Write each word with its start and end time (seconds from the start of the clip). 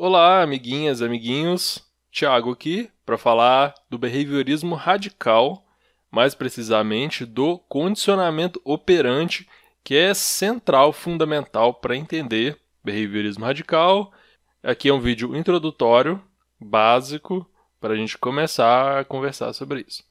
Olá, 0.00 0.42
amiguinhas, 0.42 1.02
amiguinhos. 1.02 1.84
Thiago 2.12 2.52
aqui 2.52 2.88
para 3.04 3.18
falar 3.18 3.74
do 3.90 3.98
behaviorismo 3.98 4.76
radical, 4.76 5.66
mais 6.08 6.36
precisamente 6.36 7.26
do 7.26 7.58
condicionamento 7.58 8.60
operante, 8.64 9.48
que 9.82 9.96
é 9.96 10.14
central, 10.14 10.92
fundamental 10.92 11.74
para 11.74 11.96
entender 11.96 12.56
behaviorismo 12.84 13.44
radical. 13.44 14.12
Aqui 14.62 14.88
é 14.88 14.94
um 14.94 15.00
vídeo 15.00 15.34
introdutório, 15.34 16.22
básico, 16.60 17.44
para 17.80 17.94
a 17.94 17.96
gente 17.96 18.16
começar 18.16 19.00
a 19.00 19.04
conversar 19.04 19.52
sobre 19.52 19.84
isso. 19.84 20.04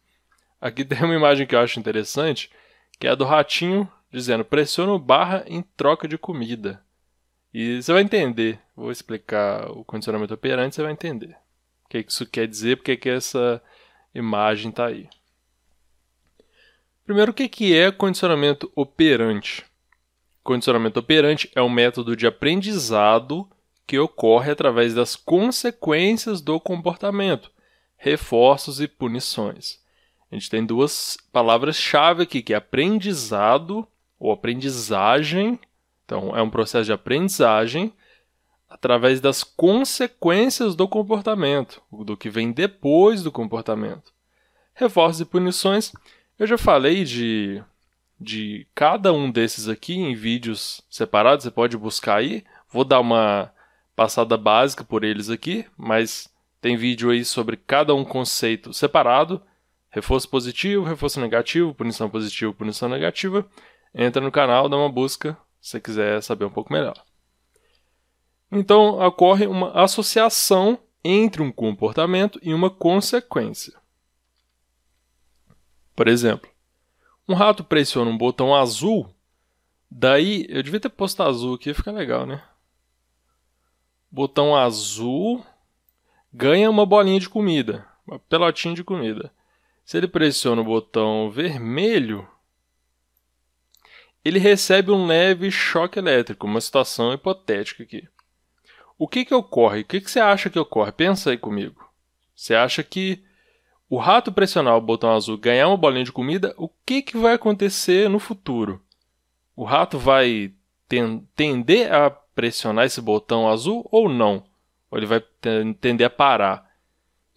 Aqui 0.59 0.83
tem 0.85 1.01
uma 1.01 1.15
imagem 1.15 1.47
que 1.47 1.55
eu 1.55 1.61
acho 1.61 1.79
interessante, 1.79 2.51
que 2.99 3.07
é 3.07 3.11
a 3.11 3.15
do 3.15 3.23
ratinho 3.23 3.89
dizendo 4.11 4.43
pressiona 4.43 4.99
barra 4.99 5.45
em 5.47 5.61
troca 5.61 6.09
de 6.09 6.17
comida. 6.17 6.85
E 7.53 7.81
você 7.81 7.93
vai 7.93 8.03
entender, 8.03 8.59
vou 8.75 8.91
explicar 8.91 9.71
o 9.71 9.83
condicionamento 9.83 10.33
operante, 10.33 10.75
você 10.75 10.83
vai 10.83 10.91
entender 10.91 11.37
o 11.85 11.89
que 11.89 11.99
isso 11.99 12.25
quer 12.25 12.47
dizer, 12.47 12.77
porque 12.77 12.97
que 12.97 13.09
essa 13.09 13.61
imagem 14.13 14.69
está 14.69 14.87
aí. 14.87 15.09
Primeiro, 17.05 17.31
o 17.31 17.33
que 17.33 17.73
é 17.73 17.89
condicionamento 17.89 18.69
operante? 18.75 19.65
Condicionamento 20.43 20.99
operante 20.99 21.49
é 21.55 21.61
um 21.61 21.69
método 21.69 22.15
de 22.15 22.27
aprendizado 22.27 23.49
que 23.85 23.97
ocorre 23.97 24.51
através 24.51 24.93
das 24.93 25.15
consequências 25.15 26.41
do 26.41 26.59
comportamento, 26.59 27.49
reforços 27.95 28.81
e 28.81 28.87
punições. 28.87 29.79
A 30.29 30.35
gente 30.35 30.49
tem 30.49 30.65
duas 30.65 31.17
palavras-chave 31.31 32.23
aqui, 32.23 32.41
que 32.41 32.53
é 32.53 32.57
aprendizado 32.57 33.87
ou 34.19 34.33
aprendizagem 34.33 35.57
então, 36.07 36.33
é 36.33 36.41
um 36.41 36.49
processo 36.49 36.85
de 36.85 36.93
aprendizagem 36.93 37.93
através 38.69 39.19
das 39.19 39.43
consequências 39.43 40.73
do 40.73 40.87
comportamento, 40.87 41.81
do 41.91 42.15
que 42.15 42.29
vem 42.29 42.53
depois 42.53 43.21
do 43.21 43.29
comportamento. 43.29 44.13
Reforços 44.73 45.19
e 45.19 45.25
punições, 45.25 45.91
eu 46.39 46.47
já 46.47 46.57
falei 46.57 47.03
de, 47.03 47.61
de 48.17 48.65
cada 48.73 49.11
um 49.11 49.29
desses 49.29 49.67
aqui 49.67 49.95
em 49.95 50.15
vídeos 50.15 50.81
separados, 50.89 51.43
você 51.43 51.51
pode 51.51 51.75
buscar 51.75 52.15
aí. 52.15 52.45
Vou 52.69 52.85
dar 52.85 53.01
uma 53.01 53.51
passada 53.93 54.37
básica 54.37 54.85
por 54.85 55.03
eles 55.03 55.29
aqui, 55.29 55.65
mas 55.75 56.29
tem 56.61 56.77
vídeo 56.77 57.09
aí 57.09 57.25
sobre 57.25 57.57
cada 57.57 57.93
um 57.93 58.05
conceito 58.05 58.71
separado. 58.71 59.41
Reforço 59.89 60.29
positivo, 60.29 60.85
reforço 60.85 61.19
negativo, 61.19 61.73
punição 61.73 62.09
positiva, 62.09 62.53
punição 62.53 62.87
negativa. 62.87 63.45
Entra 63.93 64.21
no 64.21 64.31
canal, 64.31 64.69
dá 64.69 64.77
uma 64.77 64.91
busca, 64.91 65.37
se 65.67 65.71
você 65.71 65.81
quiser 65.81 66.23
saber 66.23 66.45
um 66.45 66.49
pouco 66.49 66.71
melhor. 66.71 66.95
Então, 68.49 68.99
ocorre 69.05 69.45
uma 69.45 69.69
associação 69.71 70.79
entre 71.03 71.41
um 71.41 71.51
comportamento 71.51 72.39
e 72.41 72.53
uma 72.53 72.69
consequência. 72.69 73.73
Por 75.93 76.07
exemplo, 76.07 76.49
um 77.27 77.33
rato 77.33 77.65
pressiona 77.65 78.09
um 78.09 78.17
botão 78.17 78.55
azul, 78.55 79.13
daí 79.91 80.45
eu 80.47 80.63
devia 80.63 80.79
ter 80.79 80.87
posto 80.87 81.21
azul 81.21 81.55
aqui, 81.55 81.73
fica 81.73 81.91
legal, 81.91 82.25
né? 82.25 82.41
Botão 84.09 84.55
azul 84.55 85.45
ganha 86.31 86.69
uma 86.69 86.85
bolinha 86.85 87.19
de 87.19 87.27
comida, 87.27 87.85
uma 88.07 88.19
pelotinha 88.19 88.73
de 88.73 88.85
comida. 88.85 89.33
Se 89.83 89.97
ele 89.97 90.07
pressiona 90.07 90.61
o 90.61 90.65
botão 90.65 91.29
vermelho, 91.29 92.25
ele 94.27 94.39
recebe 94.39 94.91
um 94.91 95.05
leve 95.05 95.49
choque 95.49 95.97
elétrico, 95.97 96.45
uma 96.45 96.59
situação 96.59 97.13
hipotética 97.13 97.83
aqui. 97.83 98.07
O 98.97 99.07
que 99.07 99.23
que 99.23 99.33
ocorre? 99.33 99.81
O 99.81 99.85
que, 99.85 100.01
que 100.01 100.11
você 100.11 100.19
acha 100.19 100.49
que 100.49 100.59
ocorre? 100.59 100.91
Pensa 100.91 101.29
aí 101.29 101.37
comigo. 101.37 101.87
Você 102.35 102.53
acha 102.53 102.83
que 102.83 103.23
o 103.89 103.97
rato 103.97 104.31
pressionar 104.33 104.75
o 104.75 104.81
botão 104.81 105.13
azul 105.15 105.37
ganhar 105.37 105.69
uma 105.69 105.77
bolinha 105.77 106.03
de 106.03 106.11
comida, 106.11 106.53
o 106.57 106.67
que, 106.85 107.01
que 107.01 107.15
vai 107.15 107.35
acontecer 107.35 108.09
no 108.09 108.19
futuro? 108.19 108.81
O 109.55 109.63
rato 109.63 109.97
vai 109.97 110.51
ten 110.89 111.25
tender 111.33 111.93
a 111.93 112.09
pressionar 112.09 112.85
esse 112.85 112.99
botão 112.99 113.47
azul 113.47 113.87
ou 113.89 114.09
não? 114.09 114.43
Ou 114.91 114.97
ele 114.97 115.07
vai 115.07 115.23
tender 115.79 116.05
a 116.05 116.09
parar? 116.09 116.69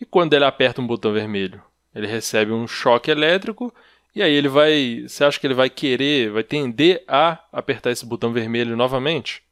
E 0.00 0.04
quando 0.04 0.34
ele 0.34 0.44
aperta 0.44 0.80
um 0.80 0.86
botão 0.86 1.12
vermelho? 1.12 1.62
Ele 1.94 2.08
recebe 2.08 2.50
um 2.50 2.66
choque 2.66 3.12
elétrico 3.12 3.72
e 4.14 4.22
aí 4.22 4.32
ele 4.32 4.48
vai. 4.48 5.04
Você 5.06 5.24
acha 5.24 5.38
que 5.38 5.46
ele 5.46 5.54
vai 5.54 5.70
querer, 5.70 6.30
vai 6.30 6.42
tender 6.42 7.04
a 7.06 7.38
apertar 7.52 7.90
esse 7.90 8.04
botão 8.04 8.32
vermelho 8.32 8.76
novamente? 8.76 9.42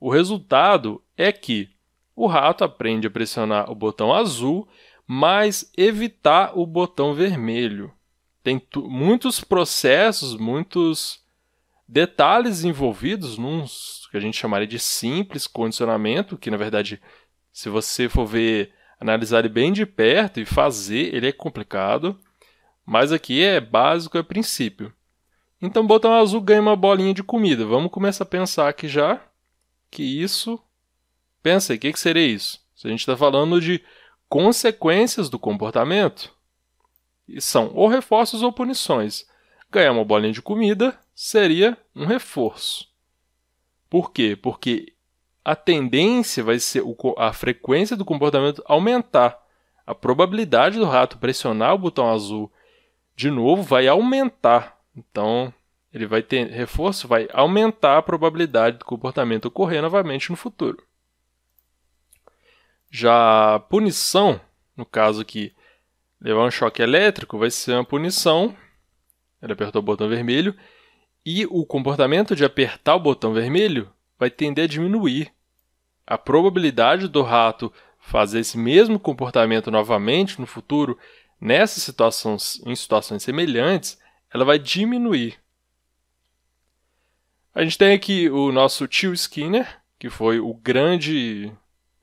O 0.00 0.10
resultado 0.10 1.02
é 1.16 1.32
que 1.32 1.70
o 2.14 2.26
rato 2.26 2.64
aprende 2.64 3.06
a 3.06 3.10
pressionar 3.10 3.70
o 3.70 3.74
botão 3.74 4.12
azul, 4.12 4.68
mas 5.06 5.70
evitar 5.76 6.56
o 6.58 6.66
botão 6.66 7.14
vermelho. 7.14 7.92
Tem 8.42 8.60
muitos 8.76 9.40
processos, 9.42 10.36
muitos 10.36 11.22
detalhes 11.86 12.64
envolvidos 12.64 13.38
num 13.38 13.64
que 14.10 14.16
a 14.16 14.20
gente 14.20 14.36
chamaria 14.36 14.66
de 14.66 14.78
simples 14.78 15.46
condicionamento, 15.46 16.36
que 16.36 16.50
na 16.50 16.56
verdade, 16.56 17.00
se 17.52 17.68
você 17.68 18.08
for 18.08 18.26
ver, 18.26 18.72
analisar 18.98 19.40
ele 19.40 19.48
bem 19.48 19.72
de 19.72 19.86
perto 19.86 20.40
e 20.40 20.44
fazer, 20.44 21.14
ele 21.14 21.28
é 21.28 21.32
complicado. 21.32 22.18
Mas 22.90 23.12
aqui 23.12 23.44
é 23.44 23.60
básico, 23.60 24.16
é 24.16 24.22
princípio. 24.22 24.90
Então, 25.60 25.86
botão 25.86 26.14
azul 26.14 26.40
ganha 26.40 26.62
uma 26.62 26.74
bolinha 26.74 27.12
de 27.12 27.22
comida. 27.22 27.66
Vamos 27.66 27.90
começar 27.90 28.24
a 28.24 28.26
pensar 28.26 28.66
aqui 28.66 28.88
já 28.88 29.20
que 29.90 30.02
isso. 30.02 30.58
Pensa 31.42 31.74
aí, 31.74 31.76
o 31.76 31.80
que, 31.80 31.92
que 31.92 32.00
seria 32.00 32.26
isso? 32.26 32.58
Se 32.74 32.86
a 32.86 32.90
gente 32.90 33.00
está 33.00 33.14
falando 33.14 33.60
de 33.60 33.84
consequências 34.26 35.28
do 35.28 35.38
comportamento, 35.38 36.34
e 37.28 37.42
são 37.42 37.70
ou 37.74 37.88
reforços 37.88 38.40
ou 38.40 38.50
punições. 38.50 39.26
Ganhar 39.70 39.92
uma 39.92 40.02
bolinha 40.02 40.32
de 40.32 40.40
comida 40.40 40.98
seria 41.14 41.76
um 41.94 42.06
reforço. 42.06 42.88
Por 43.90 44.12
quê? 44.12 44.34
Porque 44.34 44.94
a 45.44 45.54
tendência 45.54 46.42
vai 46.42 46.58
ser 46.58 46.82
a 47.18 47.34
frequência 47.34 47.98
do 47.98 48.04
comportamento 48.06 48.62
aumentar. 48.64 49.38
A 49.86 49.94
probabilidade 49.94 50.78
do 50.78 50.86
rato 50.86 51.18
pressionar 51.18 51.74
o 51.74 51.78
botão 51.78 52.10
azul 52.10 52.50
de 53.18 53.32
novo, 53.32 53.64
vai 53.64 53.88
aumentar. 53.88 54.78
Então, 54.96 55.52
ele 55.92 56.06
vai 56.06 56.22
ter 56.22 56.46
reforço, 56.46 57.08
vai 57.08 57.28
aumentar 57.32 57.98
a 57.98 58.02
probabilidade 58.02 58.78
do 58.78 58.84
comportamento 58.84 59.46
ocorrer 59.46 59.82
novamente 59.82 60.30
no 60.30 60.36
futuro. 60.36 60.80
Já 62.88 63.56
a 63.56 63.58
punição, 63.58 64.40
no 64.76 64.86
caso 64.86 65.20
aqui, 65.20 65.52
levar 66.20 66.44
um 66.44 66.50
choque 66.50 66.80
elétrico, 66.80 67.36
vai 67.36 67.50
ser 67.50 67.72
uma 67.72 67.84
punição. 67.84 68.56
Ele 69.42 69.52
apertou 69.52 69.82
o 69.82 69.84
botão 69.84 70.08
vermelho 70.08 70.54
e 71.26 71.44
o 71.46 71.66
comportamento 71.66 72.36
de 72.36 72.44
apertar 72.44 72.94
o 72.94 73.00
botão 73.00 73.32
vermelho 73.32 73.90
vai 74.16 74.30
tender 74.30 74.66
a 74.66 74.68
diminuir. 74.68 75.32
A 76.06 76.16
probabilidade 76.16 77.08
do 77.08 77.22
rato 77.22 77.72
fazer 77.98 78.38
esse 78.38 78.56
mesmo 78.56 78.96
comportamento 79.00 79.72
novamente 79.72 80.40
no 80.40 80.46
futuro 80.46 80.96
nessas 81.40 81.82
situações, 81.82 82.60
em 82.66 82.74
situações 82.74 83.22
semelhantes, 83.22 83.98
ela 84.32 84.44
vai 84.44 84.58
diminuir. 84.58 85.38
A 87.54 87.62
gente 87.62 87.78
tem 87.78 87.92
aqui 87.92 88.28
o 88.30 88.52
nosso 88.52 88.86
tio 88.86 89.12
Skinner, 89.12 89.80
que 89.98 90.08
foi 90.08 90.38
o 90.38 90.54
grande, 90.54 91.52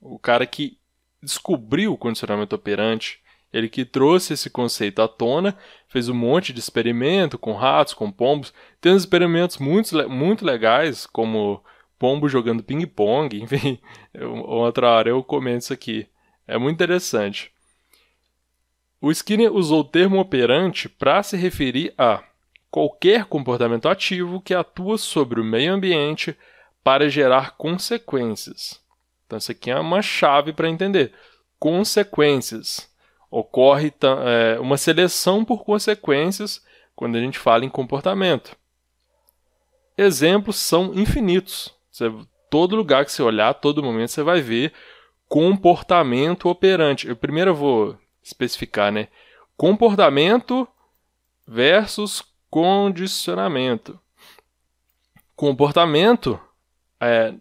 o 0.01 0.19
cara 0.19 0.45
que 0.45 0.77
descobriu 1.21 1.93
o 1.93 1.97
condicionamento 1.97 2.55
operante, 2.55 3.19
ele 3.53 3.69
que 3.69 3.85
trouxe 3.85 4.33
esse 4.33 4.49
conceito 4.49 5.01
à 5.01 5.07
tona, 5.07 5.57
fez 5.87 6.09
um 6.09 6.13
monte 6.13 6.51
de 6.51 6.59
experimento 6.59 7.37
com 7.37 7.53
ratos, 7.53 7.93
com 7.93 8.11
pombos, 8.11 8.53
tem 8.81 8.91
uns 8.91 9.03
experimentos 9.03 9.57
muito, 9.57 10.09
muito 10.09 10.45
legais, 10.45 11.07
como 11.07 11.63
pombo 11.97 12.27
jogando 12.27 12.63
ping-pong, 12.63 13.39
enfim, 13.41 13.79
outra 14.43 14.89
hora 14.89 15.09
eu 15.09 15.23
comento 15.23 15.59
isso 15.59 15.73
aqui. 15.73 16.05
É 16.45 16.57
muito 16.57 16.75
interessante. 16.75 17.54
O 19.05 19.11
Skinner 19.11 19.53
usou 19.53 19.81
o 19.81 19.83
termo 19.83 20.19
operante 20.19 20.89
para 20.89 21.21
se 21.21 21.37
referir 21.37 21.93
a 21.95 22.23
qualquer 22.71 23.25
comportamento 23.25 23.87
ativo 23.87 24.41
que 24.41 24.51
atua 24.51 24.97
sobre 24.97 25.39
o 25.39 25.43
meio 25.43 25.73
ambiente 25.73 26.35
para 26.83 27.07
gerar 27.07 27.51
consequências. 27.55 28.81
Então, 29.23 29.37
isso 29.37 29.51
aqui 29.51 29.69
é 29.69 29.79
uma 29.79 30.01
chave 30.01 30.53
para 30.53 30.67
entender. 30.67 31.13
Consequências. 31.59 32.91
Ocorre 33.29 33.93
é, 34.25 34.59
uma 34.59 34.75
seleção 34.75 35.45
por 35.45 35.63
consequências 35.63 36.65
quando 36.95 37.15
a 37.15 37.21
gente 37.21 37.37
fala 37.37 37.63
em 37.63 37.69
comportamento. 37.69 38.57
Exemplos 39.95 40.55
são 40.55 40.95
infinitos. 40.95 41.71
Você, 41.91 42.11
todo 42.49 42.75
lugar 42.75 43.05
que 43.05 43.11
você 43.11 43.21
olhar, 43.21 43.53
todo 43.53 43.83
momento, 43.83 44.09
você 44.09 44.23
vai 44.23 44.41
ver 44.41 44.73
comportamento 45.27 46.49
operante. 46.49 47.07
Eu 47.07 47.15
primeiro 47.15 47.53
vou 47.53 47.99
especificar, 48.25 48.91
né? 48.91 49.07
Comportamento 49.55 50.67
versus 51.47 52.23
condicionamento. 52.49 53.99
Comportamento 55.35 56.39
é 56.99 57.33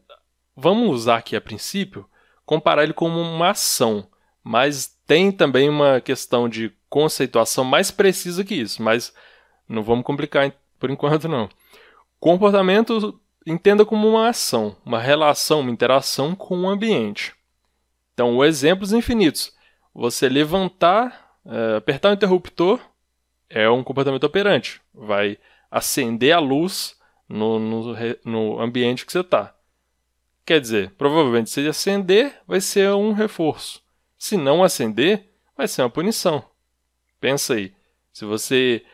vamos 0.56 0.88
usar 0.90 1.16
aqui 1.16 1.34
a 1.34 1.40
princípio, 1.40 2.08
comparar 2.44 2.84
ele 2.84 2.92
como 2.92 3.20
uma 3.20 3.50
ação, 3.50 4.06
mas 4.42 4.96
tem 5.06 5.32
também 5.32 5.68
uma 5.68 6.00
questão 6.00 6.48
de 6.48 6.72
conceituação 6.88 7.64
mais 7.64 7.90
precisa 7.90 8.44
que 8.44 8.54
isso, 8.54 8.82
mas 8.82 9.12
não 9.68 9.82
vamos 9.82 10.04
complicar 10.04 10.52
por 10.78 10.90
enquanto 10.90 11.28
não. 11.28 11.48
Comportamento 12.20 13.20
entenda 13.46 13.84
como 13.84 14.08
uma 14.08 14.28
ação, 14.28 14.76
uma 14.84 15.00
relação, 15.00 15.60
uma 15.60 15.70
interação 15.70 16.34
com 16.34 16.62
o 16.62 16.68
ambiente. 16.68 17.34
Então, 18.12 18.44
exemplos 18.44 18.92
infinitos. 18.92 19.53
Você 19.94 20.28
levantar, 20.28 21.38
é, 21.46 21.76
apertar 21.76 22.10
o 22.10 22.14
interruptor 22.14 22.80
é 23.48 23.70
um 23.70 23.84
comportamento 23.84 24.24
operante. 24.24 24.82
Vai 24.92 25.38
acender 25.70 26.32
a 26.32 26.40
luz 26.40 26.98
no, 27.28 27.58
no, 27.58 27.96
no 28.24 28.60
ambiente 28.60 29.06
que 29.06 29.12
você 29.12 29.20
está. 29.20 29.54
Quer 30.44 30.60
dizer, 30.60 30.90
provavelmente 30.98 31.48
se 31.48 31.66
acender, 31.66 32.40
vai 32.46 32.60
ser 32.60 32.90
um 32.90 33.12
reforço. 33.12 33.82
Se 34.18 34.36
não 34.36 34.62
acender, 34.62 35.30
vai 35.56 35.68
ser 35.68 35.82
uma 35.82 35.90
punição. 35.90 36.44
Pensa 37.20 37.54
aí. 37.54 37.72
Se 38.12 38.24
você 38.24 38.84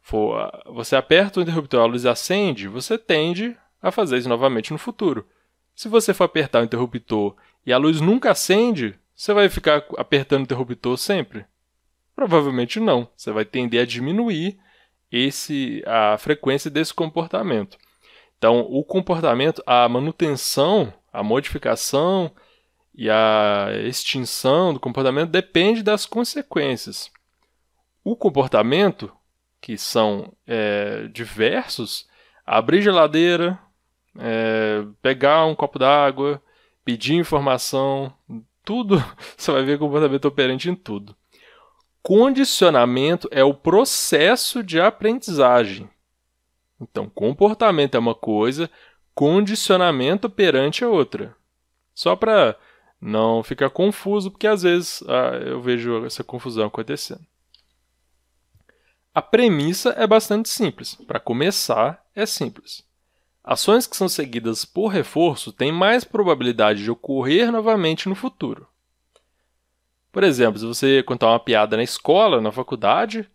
for, 0.00 0.50
você 0.66 0.96
aperta 0.96 1.40
o 1.40 1.42
interruptor, 1.42 1.80
a 1.80 1.86
luz 1.86 2.04
acende, 2.04 2.68
você 2.68 2.98
tende 2.98 3.56
a 3.80 3.90
fazer 3.90 4.18
isso 4.18 4.28
novamente 4.28 4.72
no 4.72 4.78
futuro. 4.78 5.26
Se 5.74 5.88
você 5.88 6.12
for 6.12 6.24
apertar 6.24 6.60
o 6.60 6.64
interruptor 6.64 7.34
e 7.64 7.72
a 7.72 7.78
luz 7.78 8.00
nunca 8.00 8.32
acende, 8.32 8.98
você 9.20 9.34
vai 9.34 9.50
ficar 9.50 9.84
apertando 9.98 10.40
o 10.40 10.44
interruptor 10.44 10.96
sempre? 10.96 11.44
Provavelmente 12.16 12.80
não. 12.80 13.06
Você 13.14 13.30
vai 13.30 13.44
tender 13.44 13.82
a 13.82 13.84
diminuir 13.84 14.58
esse 15.12 15.82
a 15.86 16.16
frequência 16.16 16.70
desse 16.70 16.94
comportamento. 16.94 17.76
Então, 18.38 18.60
o 18.60 18.82
comportamento, 18.82 19.62
a 19.66 19.86
manutenção, 19.90 20.90
a 21.12 21.22
modificação 21.22 22.34
e 22.94 23.10
a 23.10 23.68
extinção 23.84 24.72
do 24.72 24.80
comportamento 24.80 25.28
depende 25.28 25.82
das 25.82 26.06
consequências. 26.06 27.10
O 28.02 28.16
comportamento, 28.16 29.12
que 29.60 29.76
são 29.76 30.32
é, 30.46 31.08
diversos, 31.08 32.08
abrir 32.46 32.80
geladeira, 32.80 33.58
é, 34.18 34.82
pegar 35.02 35.44
um 35.44 35.54
copo 35.54 35.78
d'água, 35.78 36.42
pedir 36.86 37.16
informação, 37.16 38.14
tudo, 38.64 39.02
você 39.36 39.52
vai 39.52 39.64
ver 39.64 39.78
comportamento 39.78 40.26
operante 40.26 40.68
em 40.68 40.74
tudo. 40.74 41.16
Condicionamento 42.02 43.28
é 43.30 43.44
o 43.44 43.52
processo 43.52 44.62
de 44.62 44.80
aprendizagem. 44.80 45.88
Então, 46.80 47.10
comportamento 47.10 47.94
é 47.94 47.98
uma 47.98 48.14
coisa, 48.14 48.70
condicionamento 49.14 50.30
perante 50.30 50.82
é 50.82 50.86
outra. 50.86 51.36
Só 51.94 52.16
para 52.16 52.56
não 53.00 53.42
ficar 53.42 53.68
confuso, 53.70 54.30
porque 54.30 54.46
às 54.46 54.62
vezes 54.62 55.02
ah, 55.06 55.36
eu 55.44 55.60
vejo 55.60 56.04
essa 56.06 56.24
confusão 56.24 56.66
acontecendo. 56.66 57.24
A 59.12 59.20
premissa 59.20 59.90
é 59.90 60.06
bastante 60.06 60.48
simples. 60.48 60.94
Para 61.06 61.20
começar, 61.20 62.02
é 62.14 62.24
simples. 62.24 62.84
Ações 63.42 63.86
que 63.86 63.96
são 63.96 64.08
seguidas 64.08 64.64
por 64.64 64.88
reforço 64.88 65.52
têm 65.52 65.72
mais 65.72 66.04
probabilidade 66.04 66.82
de 66.82 66.90
ocorrer 66.90 67.50
novamente 67.50 68.08
no 68.08 68.14
futuro. 68.14 68.68
Por 70.12 70.24
exemplo, 70.24 70.58
se 70.58 70.66
você 70.66 71.02
contar 71.02 71.28
uma 71.28 71.40
piada 71.40 71.76
na 71.76 71.82
escola, 71.82 72.40
na 72.40 72.52
faculdade, 72.52 73.30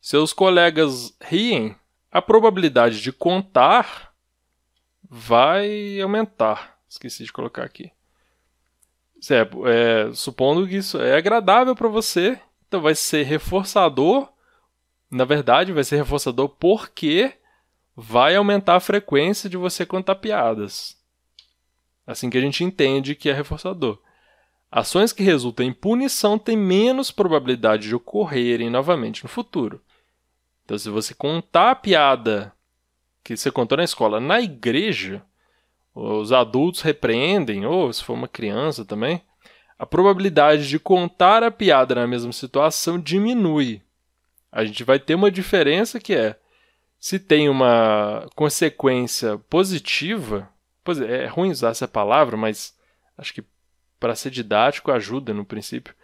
seus 0.00 0.32
colegas 0.32 1.16
riem, 1.20 1.74
a 2.10 2.22
probabilidade 2.22 3.00
de 3.00 3.12
contar 3.12 4.14
vai 5.02 6.00
aumentar. 6.00 6.78
Esqueci 6.88 7.24
de 7.24 7.32
colocar 7.32 7.64
aqui. 7.64 7.90
É, 9.30 10.08
é, 10.10 10.12
supondo 10.14 10.68
que 10.68 10.76
isso 10.76 11.00
é 11.00 11.16
agradável 11.16 11.74
para 11.74 11.88
você, 11.88 12.40
então 12.66 12.80
vai 12.80 12.94
ser 12.94 13.24
reforçador. 13.24 14.28
Na 15.10 15.24
verdade, 15.24 15.72
vai 15.72 15.82
ser 15.82 15.96
reforçador 15.96 16.50
porque 16.50 17.37
vai 18.00 18.36
aumentar 18.36 18.76
a 18.76 18.80
frequência 18.80 19.50
de 19.50 19.56
você 19.56 19.84
contar 19.84 20.14
piadas. 20.14 20.96
Assim 22.06 22.30
que 22.30 22.38
a 22.38 22.40
gente 22.40 22.62
entende 22.62 23.16
que 23.16 23.28
é 23.28 23.32
reforçador. 23.32 24.00
Ações 24.70 25.12
que 25.12 25.24
resultam 25.24 25.66
em 25.66 25.72
punição 25.72 26.38
têm 26.38 26.56
menos 26.56 27.10
probabilidade 27.10 27.88
de 27.88 27.96
ocorrerem 27.96 28.70
novamente 28.70 29.24
no 29.24 29.28
futuro. 29.28 29.82
Então, 30.64 30.78
se 30.78 30.88
você 30.88 31.12
contar 31.12 31.72
a 31.72 31.74
piada 31.74 32.52
que 33.24 33.36
você 33.36 33.50
contou 33.50 33.76
na 33.76 33.82
escola 33.82 34.20
na 34.20 34.40
igreja, 34.40 35.20
os 35.92 36.30
adultos 36.30 36.82
repreendem, 36.82 37.66
ou 37.66 37.92
se 37.92 38.04
for 38.04 38.12
uma 38.12 38.28
criança 38.28 38.84
também, 38.84 39.22
a 39.76 39.84
probabilidade 39.84 40.68
de 40.68 40.78
contar 40.78 41.42
a 41.42 41.50
piada 41.50 41.96
na 41.96 42.06
mesma 42.06 42.32
situação 42.32 42.96
diminui. 42.96 43.82
A 44.52 44.64
gente 44.64 44.84
vai 44.84 45.00
ter 45.00 45.16
uma 45.16 45.32
diferença 45.32 45.98
que 45.98 46.14
é 46.14 46.38
se 46.98 47.18
tem 47.18 47.48
uma 47.48 48.26
consequência 48.34 49.38
positiva, 49.50 50.48
pois 50.82 51.00
é, 51.00 51.24
é 51.24 51.26
ruim 51.26 51.50
usar 51.50 51.70
essa 51.70 51.88
palavra, 51.88 52.36
mas 52.36 52.76
acho 53.16 53.32
que 53.32 53.44
para 53.98 54.14
ser 54.14 54.30
didático 54.30 54.92
ajuda 54.92 55.34
no 55.34 55.44
princípio 55.44 55.94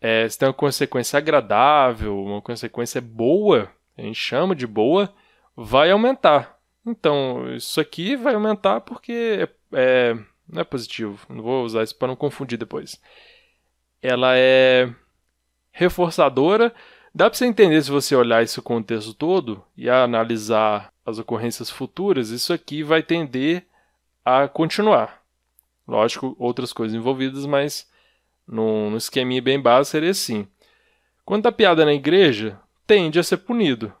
é, 0.00 0.28
se 0.28 0.38
tem 0.38 0.48
uma 0.48 0.54
consequência 0.54 1.16
agradável, 1.16 2.16
uma 2.18 2.40
consequência 2.40 3.00
boa, 3.00 3.70
a 3.96 4.02
gente 4.02 4.18
chama 4.18 4.54
de 4.54 4.66
boa, 4.66 5.12
vai 5.56 5.90
aumentar. 5.90 6.58
Então, 6.86 7.52
isso 7.54 7.80
aqui 7.80 8.16
vai 8.16 8.34
aumentar 8.34 8.80
porque 8.80 9.48
é, 9.72 10.14
não 10.48 10.60
é 10.60 10.64
positivo. 10.64 11.26
Não 11.28 11.42
vou 11.42 11.64
usar 11.64 11.82
isso 11.82 11.96
para 11.96 12.08
não 12.08 12.16
confundir 12.16 12.56
depois. 12.56 13.00
Ela 14.00 14.36
é 14.36 14.88
reforçadora. 15.72 16.72
Dá 17.18 17.28
para 17.28 17.36
você 17.36 17.46
entender 17.46 17.82
se 17.82 17.90
você 17.90 18.14
olhar 18.14 18.44
esse 18.44 18.62
contexto 18.62 19.12
todo 19.12 19.60
e 19.76 19.90
analisar 19.90 20.92
as 21.04 21.18
ocorrências 21.18 21.68
futuras, 21.68 22.30
isso 22.30 22.52
aqui 22.52 22.84
vai 22.84 23.02
tender 23.02 23.66
a 24.24 24.46
continuar. 24.46 25.20
Lógico, 25.84 26.36
outras 26.38 26.72
coisas 26.72 26.96
envolvidas, 26.96 27.44
mas 27.44 27.90
no 28.46 28.96
esqueminha 28.96 29.42
bem 29.42 29.60
básico 29.60 29.90
seria 29.90 30.12
assim. 30.12 30.46
Quando 31.24 31.48
a 31.48 31.50
piada 31.50 31.84
na 31.84 31.92
igreja, 31.92 32.56
tende 32.86 33.18
a 33.18 33.24
ser 33.24 33.38
punido. 33.38 33.92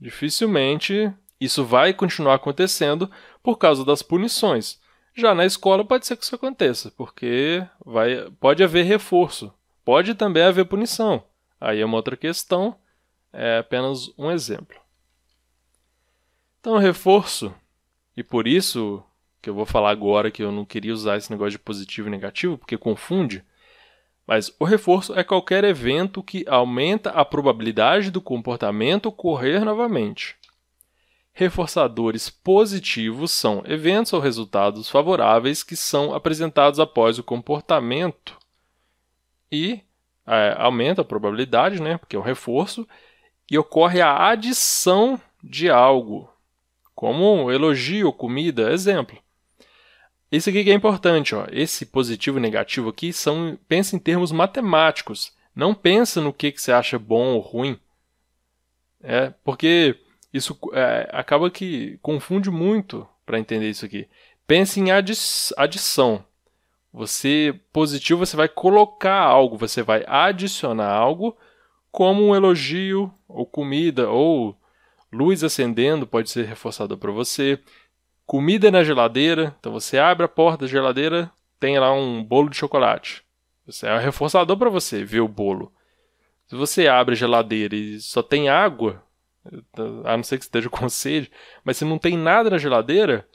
Dificilmente 0.00 1.12
isso 1.40 1.64
vai 1.64 1.94
continuar 1.94 2.34
acontecendo 2.34 3.08
por 3.40 3.56
causa 3.56 3.84
das 3.84 4.02
punições. 4.02 4.80
Já 5.14 5.32
na 5.32 5.46
escola 5.46 5.84
pode 5.84 6.08
ser 6.08 6.16
que 6.16 6.24
isso 6.24 6.34
aconteça, 6.34 6.92
porque 6.96 7.64
vai, 7.86 8.28
pode 8.40 8.64
haver 8.64 8.82
reforço, 8.82 9.54
pode 9.84 10.12
também 10.16 10.42
haver 10.42 10.64
punição. 10.64 11.22
Aí 11.64 11.80
é 11.80 11.84
uma 11.84 11.96
outra 11.96 12.14
questão, 12.14 12.76
é 13.32 13.56
apenas 13.56 14.12
um 14.18 14.30
exemplo. 14.30 14.78
Então, 16.60 16.76
reforço, 16.76 17.54
e 18.14 18.22
por 18.22 18.46
isso 18.46 19.02
que 19.40 19.48
eu 19.48 19.54
vou 19.54 19.64
falar 19.64 19.90
agora 19.90 20.30
que 20.30 20.42
eu 20.42 20.52
não 20.52 20.66
queria 20.66 20.92
usar 20.92 21.16
esse 21.16 21.30
negócio 21.30 21.52
de 21.52 21.58
positivo 21.58 22.08
e 22.08 22.10
negativo, 22.10 22.58
porque 22.58 22.76
confunde, 22.76 23.42
mas 24.26 24.54
o 24.60 24.64
reforço 24.66 25.18
é 25.18 25.24
qualquer 25.24 25.64
evento 25.64 26.22
que 26.22 26.44
aumenta 26.46 27.08
a 27.08 27.24
probabilidade 27.24 28.10
do 28.10 28.20
comportamento 28.20 29.06
ocorrer 29.06 29.64
novamente. 29.64 30.36
Reforçadores 31.32 32.28
positivos 32.28 33.30
são 33.30 33.62
eventos 33.64 34.12
ou 34.12 34.20
resultados 34.20 34.90
favoráveis 34.90 35.62
que 35.62 35.76
são 35.76 36.14
apresentados 36.14 36.78
após 36.78 37.18
o 37.18 37.24
comportamento 37.24 38.38
e 39.50 39.80
é, 40.26 40.54
aumenta 40.58 41.02
a 41.02 41.04
probabilidade, 41.04 41.80
né, 41.80 41.98
porque 41.98 42.16
é 42.16 42.18
um 42.18 42.22
reforço, 42.22 42.86
e 43.50 43.58
ocorre 43.58 44.00
a 44.00 44.28
adição 44.28 45.20
de 45.42 45.68
algo, 45.68 46.30
como 46.94 47.44
um 47.44 47.50
elogio, 47.50 48.12
comida, 48.12 48.72
exemplo. 48.72 49.18
Isso 50.32 50.50
aqui 50.50 50.64
que 50.64 50.70
é 50.70 50.74
importante, 50.74 51.34
ó. 51.34 51.46
Esse 51.52 51.86
positivo 51.86 52.38
e 52.38 52.40
negativo 52.40 52.88
aqui 52.88 53.12
são 53.12 53.56
pensa 53.68 53.94
em 53.94 54.00
termos 54.00 54.32
matemáticos. 54.32 55.32
Não 55.54 55.72
pensa 55.72 56.20
no 56.20 56.32
que, 56.32 56.50
que 56.50 56.60
você 56.60 56.72
acha 56.72 56.98
bom 56.98 57.34
ou 57.34 57.40
ruim. 57.40 57.78
É, 59.00 59.32
porque 59.44 59.96
isso 60.32 60.58
é, 60.72 61.08
acaba 61.12 61.48
que 61.50 61.98
confunde 62.02 62.50
muito 62.50 63.06
para 63.24 63.38
entender 63.38 63.70
isso 63.70 63.84
aqui. 63.84 64.08
Pense 64.44 64.80
em 64.80 64.90
adi 64.90 65.12
adição. 65.56 66.24
Você 66.94 67.60
positivo, 67.72 68.24
você 68.24 68.36
vai 68.36 68.48
colocar 68.48 69.18
algo, 69.18 69.58
você 69.58 69.82
vai 69.82 70.04
adicionar 70.06 70.92
algo, 70.92 71.36
como 71.90 72.22
um 72.22 72.36
elogio, 72.36 73.12
ou 73.26 73.44
comida, 73.44 74.08
ou 74.08 74.56
luz 75.12 75.42
acendendo, 75.42 76.06
pode 76.06 76.30
ser 76.30 76.46
reforçador 76.46 76.96
para 76.96 77.10
você 77.10 77.58
comida 78.24 78.70
na 78.70 78.84
geladeira. 78.84 79.56
Então 79.58 79.72
você 79.72 79.98
abre 79.98 80.24
a 80.24 80.28
porta 80.28 80.66
da 80.66 80.70
geladeira, 80.70 81.32
tem 81.58 81.76
lá 81.80 81.92
um 81.92 82.22
bolo 82.22 82.48
de 82.48 82.56
chocolate. 82.56 83.24
Isso 83.66 83.84
é 83.84 83.92
um 83.96 84.00
reforçador 84.00 84.56
para 84.56 84.70
você 84.70 85.04
ver 85.04 85.20
o 85.20 85.26
bolo. 85.26 85.72
Se 86.46 86.54
você 86.54 86.86
abre 86.86 87.14
a 87.14 87.18
geladeira 87.18 87.74
e 87.74 88.00
só 88.00 88.22
tem 88.22 88.48
água, 88.48 89.02
a 90.04 90.16
não 90.16 90.22
ser 90.22 90.38
que 90.38 90.44
esteja 90.44 90.70
com 90.70 90.88
sede, 90.88 91.28
mas 91.64 91.76
se 91.76 91.84
não 91.84 91.98
tem 91.98 92.16
nada 92.16 92.50
na 92.50 92.58
geladeira, 92.58 93.28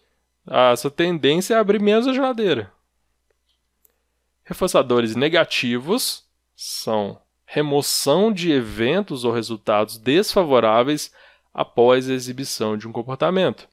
essa 0.72 0.89
tendência 0.89 1.56
é 1.56 1.58
abrir 1.58 1.82
menos 1.82 2.08
a 2.08 2.13
geladeira. 2.13 2.72
Reforçadores 4.50 5.15
negativos 5.15 6.24
são 6.56 7.22
remoção 7.46 8.34
de 8.34 8.51
eventos 8.51 9.24
ou 9.24 9.32
resultados 9.32 10.00
desfavoráveis 10.00 11.13
após 11.53 12.10
a 12.10 12.13
exibição 12.15 12.75
de 12.75 12.88
um 12.88 12.91
comportamento. 12.91 13.70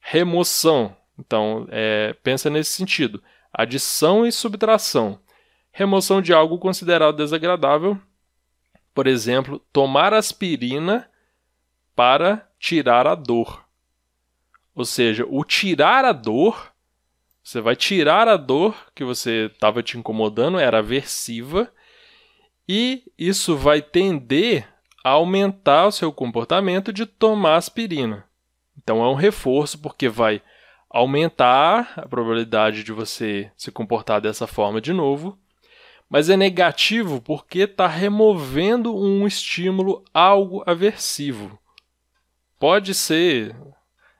Remoção. 0.00 0.94
Então, 1.18 1.66
é, 1.70 2.12
pensa 2.22 2.50
nesse 2.50 2.72
sentido. 2.72 3.22
Adição 3.50 4.26
e 4.26 4.30
subtração. 4.30 5.18
Remoção 5.72 6.20
de 6.20 6.34
algo 6.34 6.58
considerado 6.58 7.16
desagradável. 7.16 7.98
Por 8.92 9.06
exemplo, 9.06 9.60
tomar 9.72 10.12
aspirina 10.12 11.10
para 11.96 12.46
tirar 12.58 13.06
a 13.06 13.14
dor. 13.14 13.64
Ou 14.74 14.84
seja, 14.84 15.24
o 15.26 15.42
tirar 15.42 16.04
a 16.04 16.12
dor, 16.12 16.70
você 17.48 17.62
vai 17.62 17.74
tirar 17.74 18.28
a 18.28 18.36
dor 18.36 18.76
que 18.94 19.02
você 19.02 19.46
estava 19.46 19.82
te 19.82 19.96
incomodando, 19.96 20.58
era 20.58 20.80
aversiva, 20.80 21.72
e 22.68 23.04
isso 23.18 23.56
vai 23.56 23.80
tender 23.80 24.68
a 25.02 25.12
aumentar 25.12 25.86
o 25.86 25.90
seu 25.90 26.12
comportamento 26.12 26.92
de 26.92 27.06
tomar 27.06 27.56
aspirina. 27.56 28.26
Então 28.76 29.02
é 29.02 29.08
um 29.08 29.14
reforço 29.14 29.78
porque 29.78 30.10
vai 30.10 30.42
aumentar 30.90 31.94
a 31.96 32.06
probabilidade 32.06 32.84
de 32.84 32.92
você 32.92 33.50
se 33.56 33.72
comportar 33.72 34.20
dessa 34.20 34.46
forma 34.46 34.78
de 34.78 34.92
novo, 34.92 35.38
mas 36.06 36.28
é 36.28 36.36
negativo 36.36 37.18
porque 37.18 37.60
está 37.60 37.86
removendo 37.86 38.94
um 38.94 39.26
estímulo 39.26 40.04
algo 40.12 40.62
aversivo. 40.66 41.58
Pode 42.60 42.92
ser 42.92 43.56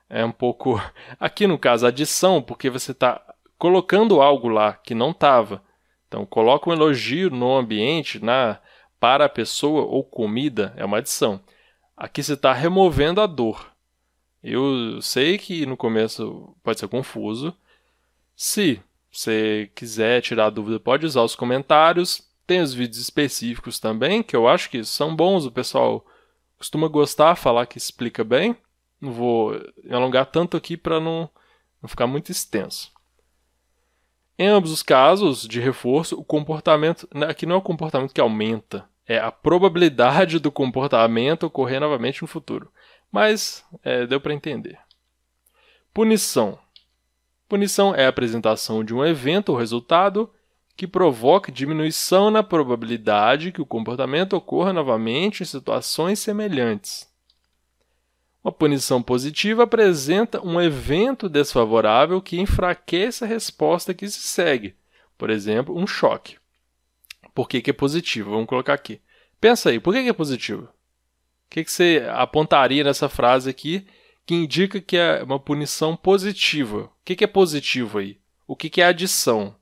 é 0.08 0.24
um 0.24 0.32
pouco 0.32 0.80
aqui 1.18 1.46
no 1.46 1.58
caso 1.58 1.86
adição 1.86 2.42
porque 2.42 2.70
você 2.70 2.92
está 2.92 3.22
colocando 3.58 4.20
algo 4.20 4.48
lá 4.48 4.72
que 4.72 4.94
não 4.94 5.10
estava. 5.10 5.62
Então 6.06 6.24
coloca 6.24 6.70
um 6.70 6.72
elogio 6.72 7.30
no 7.30 7.56
ambiente 7.56 8.22
na 8.22 8.58
para 8.98 9.26
a 9.26 9.28
pessoa 9.28 9.82
ou 9.82 10.02
comida 10.02 10.72
é 10.76 10.84
uma 10.84 10.98
adição. 10.98 11.40
Aqui 11.96 12.22
você 12.22 12.34
está 12.34 12.52
removendo 12.52 13.20
a 13.20 13.26
dor. 13.26 13.72
Eu 14.42 15.00
sei 15.02 15.36
que 15.36 15.66
no 15.66 15.76
começo 15.76 16.56
pode 16.62 16.78
ser 16.78 16.88
confuso. 16.88 17.54
Se 18.36 18.80
você 19.10 19.70
quiser 19.74 20.22
tirar 20.22 20.50
dúvida, 20.50 20.78
pode 20.78 21.04
usar 21.04 21.22
os 21.22 21.34
comentários. 21.34 22.22
Tem 22.46 22.60
os 22.60 22.72
vídeos 22.72 22.98
específicos 22.98 23.78
também, 23.78 24.22
que 24.22 24.34
eu 24.34 24.48
acho 24.48 24.70
que 24.70 24.82
são 24.84 25.14
bons. 25.14 25.44
O 25.44 25.50
pessoal 25.50 26.06
costuma 26.56 26.88
gostar, 26.88 27.36
falar 27.36 27.66
que 27.66 27.78
explica 27.78 28.22
bem. 28.22 28.56
Não 29.00 29.12
vou 29.12 29.52
me 29.82 29.94
alongar 29.94 30.26
tanto 30.26 30.56
aqui 30.56 30.76
para 30.76 30.98
não, 31.00 31.30
não 31.80 31.88
ficar 31.88 32.06
muito 32.06 32.30
extenso. 32.30 32.92
Em 34.38 34.46
ambos 34.46 34.70
os 34.70 34.82
casos 34.82 35.46
de 35.46 35.60
reforço, 35.60 36.18
o 36.18 36.24
comportamento. 36.24 37.08
Né, 37.12 37.26
aqui 37.26 37.44
não 37.44 37.56
é 37.56 37.58
o 37.58 37.62
comportamento 37.62 38.14
que 38.14 38.20
aumenta, 38.20 38.88
é 39.06 39.18
a 39.18 39.32
probabilidade 39.32 40.38
do 40.38 40.52
comportamento 40.52 41.44
ocorrer 41.44 41.80
novamente 41.80 42.22
no 42.22 42.28
futuro. 42.28 42.70
Mas 43.10 43.64
é, 43.82 44.06
deu 44.06 44.20
para 44.20 44.34
entender. 44.34 44.78
Punição. 45.92 46.58
Punição 47.48 47.94
é 47.94 48.04
a 48.04 48.10
apresentação 48.10 48.84
de 48.84 48.94
um 48.94 49.04
evento 49.04 49.48
ou 49.48 49.58
resultado 49.58 50.30
que 50.76 50.86
provoque 50.86 51.50
diminuição 51.50 52.30
na 52.30 52.42
probabilidade 52.42 53.50
que 53.50 53.60
o 53.60 53.66
comportamento 53.66 54.34
ocorra 54.34 54.72
novamente 54.72 55.42
em 55.42 55.46
situações 55.46 56.20
semelhantes. 56.20 57.07
Uma 58.42 58.52
punição 58.52 59.02
positiva 59.02 59.64
apresenta 59.64 60.40
um 60.40 60.60
evento 60.60 61.28
desfavorável 61.28 62.22
que 62.22 62.40
enfraquece 62.40 63.24
a 63.24 63.26
resposta 63.26 63.92
que 63.92 64.08
se 64.08 64.20
segue, 64.20 64.76
por 65.16 65.28
exemplo, 65.28 65.76
um 65.76 65.86
choque. 65.86 66.36
Por 67.34 67.48
que, 67.48 67.60
que 67.60 67.70
é 67.70 67.74
positivo? 67.74 68.30
Vamos 68.30 68.46
colocar 68.46 68.74
aqui. 68.74 69.00
Pensa 69.40 69.70
aí, 69.70 69.80
por 69.80 69.92
que, 69.92 70.02
que 70.02 70.08
é 70.08 70.12
positivo? 70.12 70.62
O 70.62 71.50
que, 71.50 71.64
que 71.64 71.72
você 71.72 72.04
apontaria 72.12 72.84
nessa 72.84 73.08
frase 73.08 73.48
aqui 73.48 73.86
que 74.26 74.34
indica 74.34 74.80
que 74.80 74.96
é 74.96 75.22
uma 75.22 75.38
punição 75.38 75.96
positiva? 75.96 76.84
O 76.84 76.90
que, 77.04 77.16
que 77.16 77.24
é 77.24 77.28
positivo 77.28 77.98
aí? 77.98 78.18
O 78.46 78.54
que, 78.54 78.68
que 78.68 78.80
é 78.80 78.86
adição? 78.86 79.56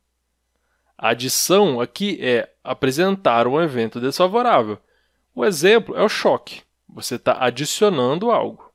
A 0.98 1.10
adição 1.10 1.80
aqui 1.80 2.18
é 2.20 2.50
apresentar 2.64 3.46
um 3.46 3.60
evento 3.60 4.00
desfavorável. 4.00 4.78
O 5.34 5.44
exemplo 5.44 5.94
é 5.96 6.02
o 6.02 6.08
choque. 6.08 6.62
Você 6.88 7.16
está 7.16 7.36
adicionando 7.44 8.30
algo. 8.30 8.65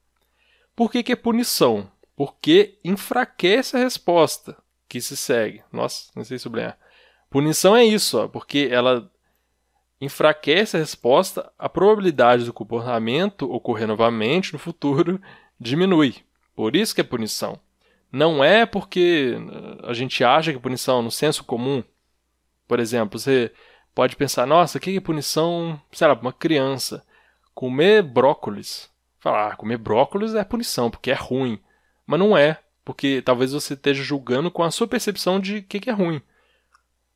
Por 0.76 0.92
que, 0.92 1.04
que 1.04 1.12
é 1.12 1.16
punição? 1.16 1.90
Porque 2.16 2.80
enfraquece 2.84 3.76
a 3.76 3.80
resposta 3.80 4.58
que 4.88 5.02
se 5.02 5.16
segue. 5.16 5.64
Nossa, 5.72 6.12
não 6.16 6.24
sei 6.24 6.38
sublinhar. 6.38 6.78
Punição 7.30 7.76
é 7.76 7.86
isso, 7.86 8.20
ó, 8.20 8.28
porque 8.28 8.68
ela 8.72 9.10
enfraquece 10.02 10.76
a 10.76 10.80
resposta, 10.80 11.52
a 11.58 11.70
probabilidade 11.70 12.44
do 12.44 12.52
comportamento 12.52 13.50
ocorrer 13.50 13.88
novamente 13.88 14.52
no 14.52 14.60
futuro 14.60 15.22
diminui. 15.60 16.16
Por 16.54 16.76
isso 16.76 16.94
que 16.94 17.02
é 17.02 17.04
punição. 17.04 17.58
Não 18.12 18.44
é 18.44 18.66
porque 18.66 19.38
a 19.84 19.94
gente 19.94 20.24
acha 20.24 20.52
que 20.52 20.60
punição 20.60 21.02
no 21.02 21.10
senso 21.10 21.46
comum. 21.46 21.82
Por 22.68 22.80
exemplo, 22.80 23.18
você 23.18 23.52
pode 23.96 24.18
pensar, 24.18 24.46
nossa, 24.46 24.78
o 24.78 24.82
que 24.82 24.98
é 24.98 25.00
punição, 25.00 25.82
sei 25.94 26.08
lá, 26.08 26.16
para 26.16 26.26
uma 26.26 26.34
criança? 26.34 27.06
Comer 27.54 28.04
brócolis. 28.04 28.91
Falar, 29.22 29.52
ah, 29.52 29.56
comer 29.56 29.78
brócolis 29.78 30.34
é 30.34 30.44
punição, 30.44 30.90
porque 30.90 31.12
é 31.12 31.14
ruim. 31.14 31.60
Mas 32.08 32.20
não 32.20 32.36
é, 32.36 32.58
porque 32.84 33.22
talvez 33.24 33.54
você 33.54 33.76
esteja 33.76 34.04
julgando 34.04 34.50
com 34.50 34.64
a 34.64 34.72
sua 34.72 34.88
percepção 34.88 35.40
de 35.40 35.58
o 35.58 35.64
que, 35.64 35.80
que 35.80 35.92
é 35.92 35.94
ruim. 35.94 36.20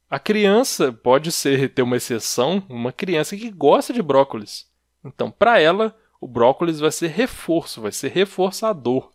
A 0.08 0.20
criança 0.20 0.94
pode 0.94 1.32
ser 1.32 1.68
ter 1.70 1.82
uma 1.82 1.98
exceção, 1.98 2.62
uma 2.70 2.92
criança 2.92 3.36
que 3.36 3.50
gosta 3.50 3.92
de 3.92 4.04
brócolis. 4.04 4.70
Então, 5.04 5.32
para 5.32 5.60
ela, 5.60 5.98
o 6.22 6.28
brócolis 6.28 6.80
vai 6.80 6.92
ser 6.92 7.08
reforço, 7.08 7.82
vai 7.82 7.92
ser 7.92 8.12
reforçador. 8.12 9.12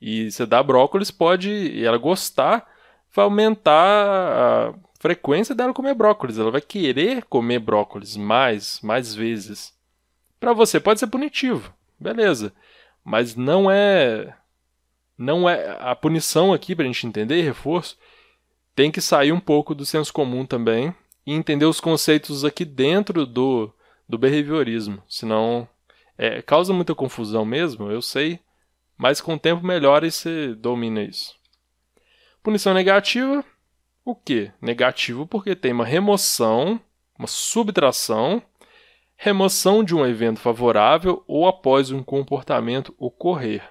E 0.00 0.30
você 0.30 0.46
dá 0.46 0.62
brócolis 0.62 1.10
pode, 1.10 1.50
e 1.50 1.84
ela 1.84 1.98
gostar, 1.98 2.64
vai 3.12 3.24
aumentar 3.24 3.72
a 3.74 4.74
frequência 5.00 5.52
dela 5.52 5.74
comer 5.74 5.94
brócolis. 5.94 6.38
Ela 6.38 6.52
vai 6.52 6.60
querer 6.60 7.24
comer 7.24 7.58
brócolis 7.58 8.16
mais, 8.16 8.78
mais 8.82 9.16
vezes. 9.16 9.74
Para 10.38 10.52
você 10.52 10.78
pode 10.78 11.00
ser 11.00 11.08
punitivo 11.08 11.74
beleza. 11.98 12.52
Mas 13.04 13.36
não 13.36 13.70
é. 13.70 14.34
Não 15.16 15.48
é. 15.48 15.76
A 15.80 15.94
punição 15.94 16.52
aqui, 16.52 16.74
pra 16.74 16.86
gente 16.86 17.06
entender, 17.06 17.42
reforço, 17.42 17.98
tem 18.74 18.90
que 18.90 19.00
sair 19.00 19.32
um 19.32 19.40
pouco 19.40 19.74
do 19.74 19.86
senso 19.86 20.12
comum 20.12 20.44
também 20.46 20.94
e 21.26 21.32
entender 21.32 21.66
os 21.66 21.80
conceitos 21.80 22.44
aqui 22.44 22.64
dentro 22.64 23.26
do, 23.26 23.72
do 24.08 24.18
behaviorismo. 24.18 25.02
Senão. 25.08 25.68
É, 26.16 26.40
causa 26.42 26.72
muita 26.72 26.94
confusão 26.94 27.44
mesmo, 27.44 27.90
eu 27.90 28.00
sei. 28.00 28.38
Mas 28.96 29.20
com 29.20 29.34
o 29.34 29.38
tempo 29.38 29.66
melhora 29.66 30.06
e 30.06 30.10
você 30.10 30.54
domina 30.54 31.02
isso. 31.02 31.34
Punição 32.42 32.72
negativa. 32.72 33.44
O 34.04 34.14
que? 34.14 34.52
Negativo 34.60 35.26
porque 35.26 35.56
tem 35.56 35.72
uma 35.72 35.84
remoção, 35.84 36.80
uma 37.18 37.26
subtração 37.26 38.42
remoção 39.16 39.82
de 39.82 39.94
um 39.94 40.04
evento 40.04 40.40
favorável 40.40 41.22
ou 41.26 41.46
após 41.46 41.90
um 41.90 42.02
comportamento 42.02 42.94
ocorrer. 42.98 43.62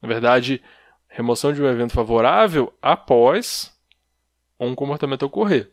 Na 0.00 0.08
verdade, 0.08 0.62
remoção 1.08 1.52
de 1.52 1.62
um 1.62 1.66
evento 1.66 1.92
favorável 1.92 2.72
após 2.80 3.74
um 4.58 4.74
comportamento 4.74 5.24
ocorrer. 5.24 5.70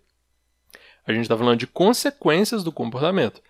A 1.06 1.12
gente 1.12 1.24
está 1.24 1.38
falando 1.38 1.60
de 1.60 1.68
consequências 1.68 2.64
do 2.64 2.72
comportamento. 2.72 3.42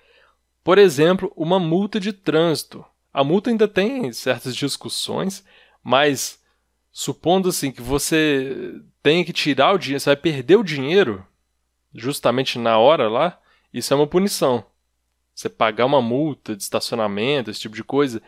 Por 0.63 0.77
exemplo, 0.77 1.31
uma 1.35 1.59
multa 1.59 1.99
de 1.99 2.13
trânsito. 2.13 2.83
A 3.13 3.23
multa 3.23 3.49
ainda 3.49 3.67
tem 3.67 4.11
certas 4.11 4.55
discussões, 4.55 5.45
mas 5.83 6.41
supondo 6.91 7.49
assim 7.49 7.71
que 7.71 7.81
você 7.81 8.81
tenha 9.01 9.23
que 9.25 9.33
tirar 9.33 9.73
o 9.73 9.77
dinheiro, 9.77 9.99
você 9.99 10.09
vai 10.09 10.15
perder 10.15 10.55
o 10.55 10.63
dinheiro 10.63 11.25
justamente 11.93 12.57
na 12.57 12.77
hora 12.77 13.07
lá, 13.07 13.39
isso 13.73 13.93
é 13.93 13.97
uma 13.97 14.07
punição. 14.07 14.65
Você 15.33 15.49
pagar 15.49 15.85
uma 15.85 16.01
multa 16.01 16.55
de 16.55 16.63
estacionamento, 16.63 17.49
esse 17.49 17.59
tipo 17.59 17.75
de 17.75 17.83
coisa, 17.83 18.21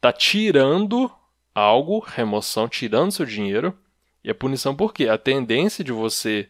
tá 0.00 0.12
tirando 0.12 1.10
algo, 1.54 1.98
remoção, 1.98 2.68
tirando 2.68 3.12
seu 3.12 3.26
dinheiro. 3.26 3.76
E 4.22 4.30
a 4.30 4.34
punição 4.34 4.74
por 4.74 4.92
quê? 4.92 5.08
A 5.08 5.18
tendência 5.18 5.82
de 5.82 5.92
você 5.92 6.48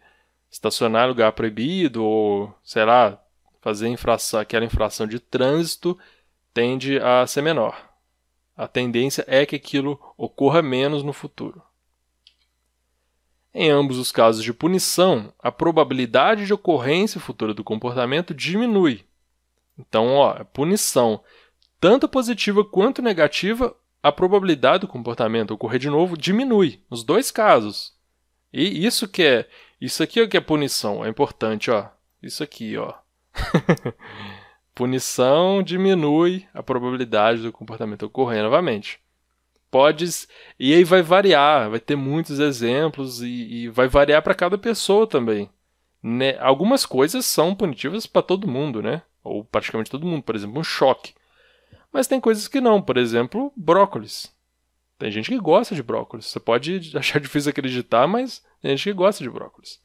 estacionar 0.51 1.07
em 1.07 1.09
lugar 1.09 1.33
proibido 1.33 2.05
ou, 2.05 2.55
sei 2.63 2.85
lá, 2.85 3.23
fazer 3.61 3.89
infração, 3.89 4.41
aquela 4.41 4.65
infração 4.65 5.07
de 5.07 5.19
trânsito 5.19 5.99
tende 6.53 6.99
a 6.99 7.27
ser 7.27 7.43
menor. 7.43 7.89
A 8.57 8.67
tendência 8.67 9.25
é 9.29 9.47
que 9.47 9.57
aquilo 9.57 10.01
ocorra 10.17 10.61
menos 10.61 11.03
no 11.03 11.13
futuro. 11.13 11.63
Em 13.55 13.71
ambos 13.71 13.99
os 13.99 14.13
casos 14.13 14.43
de 14.43 14.53
punição, 14.53 15.33
a 15.39 15.51
probabilidade 15.51 16.47
de 16.47 16.53
ocorrência 16.53 17.21
futura 17.21 17.55
do 17.55 17.65
comportamento 17.65 18.35
diminui, 18.35 19.05
então, 19.79 20.15
ó, 20.15 20.45
punição 20.45 21.23
tanto 21.81 22.09
positiva 22.09 22.65
quanto 22.65 23.01
negativa 23.01 23.75
a 24.03 24.11
probabilidade 24.11 24.81
do 24.81 24.89
comportamento 24.89 25.53
ocorrer 25.53 25.79
de 25.79 25.89
novo 25.89 26.17
diminui 26.17 26.83
nos 26.91 27.05
dois 27.05 27.31
casos. 27.31 27.95
E 28.53 28.85
isso 28.85 29.07
que 29.07 29.23
é, 29.23 29.49
isso 29.81 30.03
aqui 30.03 30.21
é 30.21 30.27
que 30.27 30.37
é 30.37 30.41
punição, 30.41 31.05
é 31.05 31.09
importante, 31.09 31.71
ó. 31.71 31.87
Isso 32.23 32.43
aqui, 32.43 32.77
ó. 32.77 32.95
Punição 34.75 35.63
diminui 35.63 36.47
a 36.55 36.63
probabilidade 36.63 37.43
do 37.43 37.53
comportamento 37.53 38.05
ocorrer 38.05 38.43
novamente. 38.43 39.01
Podes 39.71 40.29
e 40.59 40.73
aí 40.73 40.85
vai 40.85 41.03
variar, 41.03 41.69
vai 41.69 41.81
ter 41.81 41.97
muitos 41.97 42.39
exemplos 42.39 43.21
e, 43.21 43.27
e 43.27 43.69
vai 43.69 43.87
variar 43.87 44.23
para 44.23 44.35
cada 44.35 44.57
pessoa 44.57 45.07
também. 45.07 45.51
Né? 46.03 46.39
Algumas 46.39 46.87
coisas 46.87 47.27
são 47.27 47.55
punitivas 47.55 48.07
para 48.07 48.23
todo 48.23 48.49
mundo, 48.49 48.81
né? 48.81 49.03
Ou 49.23 49.45
praticamente 49.45 49.91
todo 49.91 50.07
mundo, 50.07 50.23
por 50.23 50.35
exemplo, 50.35 50.59
um 50.59 50.65
choque. 50.65 51.15
Mas 51.93 52.07
tem 52.07 52.21
coisas 52.21 52.49
que 52.49 52.61
não, 52.61 52.81
por 52.81 52.97
exemplo, 52.97 53.53
brócolis. 53.57 54.33
Tem 54.99 55.11
gente 55.11 55.31
que 55.31 55.39
gosta 55.39 55.75
de 55.75 55.83
brócolis. 55.83 56.27
Você 56.27 56.41
pode 56.41 56.93
achar 56.97 57.21
difícil 57.21 57.51
acreditar, 57.51 58.07
mas 58.07 58.45
tem 58.61 58.77
gente 58.77 58.85
que 58.85 58.93
gosta 58.93 59.23
de 59.23 59.31
brócolis. 59.31 59.81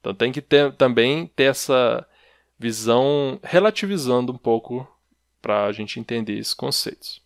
Então 0.00 0.14
tem 0.14 0.32
que 0.32 0.42
ter, 0.42 0.72
também 0.74 1.26
ter 1.28 1.44
essa 1.44 2.06
visão 2.58 3.38
relativizando 3.42 4.32
um 4.32 4.38
pouco 4.38 4.86
para 5.40 5.66
a 5.66 5.72
gente 5.72 6.00
entender 6.00 6.38
esses 6.38 6.54
conceitos. 6.54 7.22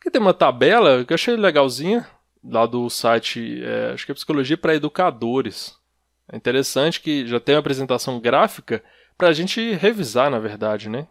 Aqui 0.00 0.10
tem 0.10 0.20
uma 0.20 0.34
tabela 0.34 1.04
que 1.04 1.12
eu 1.12 1.14
achei 1.14 1.36
legalzinha, 1.36 2.08
lá 2.42 2.66
do 2.66 2.88
site, 2.88 3.62
é, 3.62 3.92
acho 3.92 4.06
que 4.06 4.12
é 4.12 4.14
Psicologia 4.14 4.56
para 4.56 4.74
Educadores. 4.74 5.76
É 6.32 6.36
interessante 6.36 7.00
que 7.00 7.26
já 7.26 7.40
tem 7.40 7.54
uma 7.54 7.60
apresentação 7.60 8.20
gráfica 8.20 8.82
para 9.18 9.28
a 9.28 9.32
gente 9.32 9.72
revisar, 9.72 10.30
na 10.30 10.38
verdade, 10.38 10.88
né? 10.88 11.08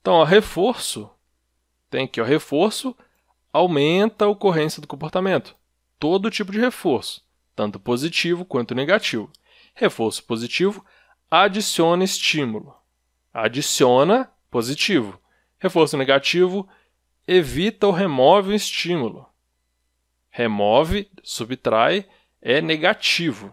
Então, 0.00 0.14
ó, 0.14 0.24
reforço, 0.24 1.10
tem 1.90 2.04
aqui, 2.04 2.20
ó, 2.20 2.24
reforço 2.24 2.96
aumenta 3.52 4.24
a 4.24 4.28
ocorrência 4.28 4.80
do 4.80 4.86
comportamento. 4.86 5.56
Todo 5.98 6.30
tipo 6.30 6.52
de 6.52 6.60
reforço, 6.60 7.24
tanto 7.56 7.80
positivo 7.80 8.44
quanto 8.44 8.74
negativo. 8.74 9.30
Reforço 9.74 10.22
positivo 10.22 10.84
adiciona 11.28 12.04
estímulo. 12.04 12.74
Adiciona 13.34 14.30
positivo. 14.50 15.20
Reforço 15.58 15.96
negativo 15.96 16.68
evita 17.26 17.86
ou 17.86 17.92
remove 17.92 18.52
o 18.52 18.54
estímulo. 18.54 19.28
Remove, 20.30 21.10
subtrai, 21.24 22.06
é 22.40 22.62
negativo. 22.62 23.52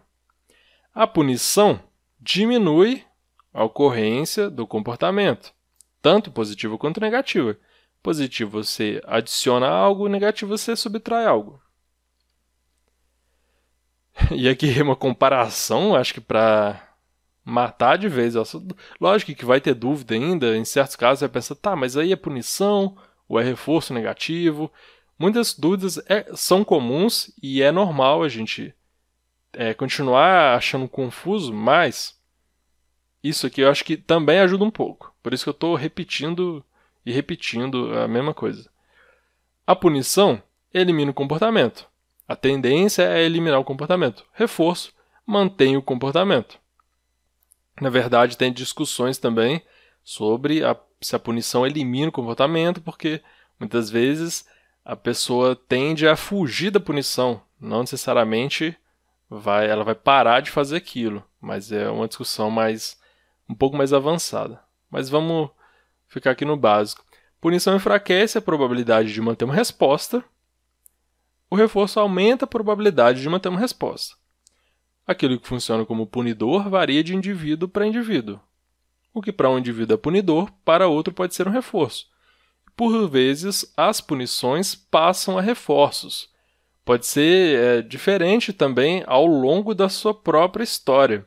A 0.95 1.05
punição 1.05 1.77
diminui 2.21 3.03
a 3.53 3.65
ocorrência 3.65 4.49
do 4.49 4.65
comportamento, 4.65 5.53
tanto 6.01 6.31
positivo 6.31 6.77
quanto 6.77 7.01
negativo. 7.01 7.53
Positivo 8.01 8.63
você 8.63 9.01
adiciona 9.05 9.67
algo, 9.67 10.07
negativo 10.07 10.57
você 10.57 10.73
subtrai 10.73 11.25
algo. 11.25 11.61
E 14.31 14.47
aqui 14.47 14.67
uma 14.81 14.95
comparação, 14.95 15.93
acho 15.93 16.13
que 16.13 16.21
para 16.21 16.95
matar 17.43 17.97
de 17.97 18.07
vez. 18.07 18.35
Lógico 18.97 19.35
que 19.35 19.43
vai 19.43 19.59
ter 19.59 19.73
dúvida 19.73 20.15
ainda, 20.15 20.55
em 20.55 20.63
certos 20.63 20.95
casos 20.95 21.19
você 21.19 21.27
pensa, 21.27 21.53
tá, 21.53 21.75
mas 21.75 21.97
aí 21.97 22.13
é 22.13 22.15
punição 22.15 22.95
ou 23.27 23.37
é 23.37 23.43
reforço 23.43 23.93
negativo. 23.93 24.71
Muitas 25.19 25.53
dúvidas 25.53 25.97
é, 26.07 26.25
são 26.33 26.63
comuns 26.63 27.33
e 27.43 27.61
é 27.61 27.69
normal 27.69 28.23
a 28.23 28.29
gente 28.29 28.73
é, 29.55 29.73
continuar 29.73 30.55
achando 30.55 30.87
confuso, 30.87 31.53
mas 31.53 32.19
isso 33.23 33.47
aqui 33.47 33.61
eu 33.61 33.69
acho 33.69 33.83
que 33.83 33.97
também 33.97 34.39
ajuda 34.39 34.63
um 34.63 34.71
pouco. 34.71 35.13
Por 35.23 35.33
isso 35.33 35.43
que 35.43 35.49
eu 35.49 35.53
estou 35.53 35.75
repetindo 35.75 36.63
e 37.05 37.11
repetindo 37.11 37.97
a 37.97 38.07
mesma 38.07 38.33
coisa. 38.33 38.69
A 39.65 39.75
punição 39.75 40.41
elimina 40.73 41.11
o 41.11 41.13
comportamento. 41.13 41.87
A 42.27 42.35
tendência 42.35 43.03
é 43.03 43.23
eliminar 43.23 43.59
o 43.59 43.63
comportamento. 43.63 44.25
Reforço 44.33 44.93
mantém 45.25 45.75
o 45.75 45.81
comportamento. 45.81 46.59
Na 47.81 47.89
verdade, 47.89 48.37
tem 48.37 48.53
discussões 48.53 49.17
também 49.17 49.61
sobre 50.03 50.63
a, 50.63 50.77
se 51.01 51.15
a 51.15 51.19
punição 51.19 51.65
elimina 51.65 52.09
o 52.09 52.11
comportamento, 52.11 52.81
porque 52.81 53.21
muitas 53.59 53.89
vezes 53.89 54.47
a 54.83 54.95
pessoa 54.95 55.55
tende 55.55 56.07
a 56.07 56.15
fugir 56.15 56.69
da 56.69 56.79
punição, 56.79 57.41
não 57.59 57.81
necessariamente 57.81 58.77
vai, 59.39 59.69
ela 59.69 59.83
vai 59.83 59.95
parar 59.95 60.41
de 60.41 60.51
fazer 60.51 60.77
aquilo, 60.77 61.23
mas 61.39 61.71
é 61.71 61.89
uma 61.89 62.07
discussão 62.07 62.49
mais 62.49 62.99
um 63.49 63.53
pouco 63.53 63.77
mais 63.77 63.93
avançada. 63.93 64.59
Mas 64.89 65.09
vamos 65.09 65.49
ficar 66.07 66.31
aqui 66.31 66.45
no 66.45 66.57
básico. 66.57 67.03
Punição 67.39 67.75
enfraquece 67.75 68.37
a 68.37 68.41
probabilidade 68.41 69.13
de 69.13 69.21
manter 69.21 69.45
uma 69.45 69.53
resposta 69.53 70.23
o 71.49 71.55
reforço 71.55 71.99
aumenta 71.99 72.45
a 72.45 72.47
probabilidade 72.47 73.21
de 73.21 73.29
manter 73.29 73.49
uma 73.49 73.59
resposta. 73.59 74.15
Aquilo 75.05 75.39
que 75.39 75.47
funciona 75.47 75.85
como 75.85 76.07
punidor 76.07 76.69
varia 76.69 77.03
de 77.03 77.15
indivíduo 77.15 77.69
para 77.69 77.85
indivíduo. 77.85 78.39
O 79.13 79.21
que 79.21 79.31
para 79.31 79.49
um 79.49 79.59
indivíduo 79.59 79.93
é 79.93 79.97
punidor, 79.97 80.51
para 80.65 80.87
outro 80.87 81.13
pode 81.13 81.35
ser 81.35 81.47
um 81.47 81.51
reforço. 81.51 82.07
Por 82.75 83.07
vezes, 83.07 83.71
as 83.77 84.01
punições 84.01 84.75
passam 84.75 85.37
a 85.37 85.41
reforços. 85.41 86.29
Pode 86.85 87.07
ser 87.07 87.59
é, 87.59 87.81
diferente 87.81 88.53
também 88.53 89.03
ao 89.07 89.25
longo 89.25 89.73
da 89.73 89.89
sua 89.89 90.13
própria 90.13 90.63
história. 90.63 91.25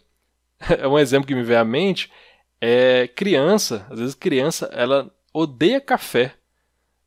um 0.89 0.97
exemplo 0.97 1.27
que 1.27 1.35
me 1.35 1.43
vem 1.43 1.57
à 1.57 1.65
mente 1.65 2.11
é 2.61 3.09
criança. 3.09 3.85
Às 3.91 3.99
vezes, 3.99 4.15
criança 4.15 4.71
ela 4.73 5.13
odeia 5.35 5.81
café. 5.81 6.35